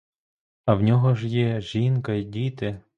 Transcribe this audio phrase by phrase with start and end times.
[0.65, 2.81] А в його ж є жінка й діти.